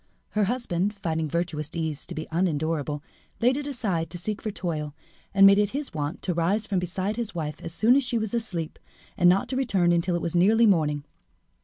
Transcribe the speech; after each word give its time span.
Her 0.29 0.45
husband, 0.45 0.95
finding 0.95 1.29
virtuous 1.29 1.69
ease 1.75 2.07
to 2.07 2.15
be 2.15 2.25
unendurable, 2.31 3.03
laid 3.39 3.55
it 3.55 3.67
aside 3.67 4.09
to 4.09 4.17
seek 4.17 4.41
for 4.41 4.49
toil, 4.49 4.95
and 5.31 5.45
made 5.45 5.59
it 5.59 5.69
his 5.77 5.93
wont 5.93 6.23
to 6.23 6.33
rise 6.33 6.65
from 6.65 6.79
beside 6.79 7.17
his 7.17 7.35
wife 7.35 7.61
as 7.61 7.71
soon 7.71 7.95
as 7.95 8.03
she 8.03 8.17
was 8.17 8.33
asleep, 8.33 8.79
and 9.15 9.29
not 9.29 9.47
to 9.49 9.55
return 9.55 9.91
until 9.91 10.15
it 10.15 10.21
was 10.23 10.35
nearly 10.35 10.65
morning. 10.65 11.03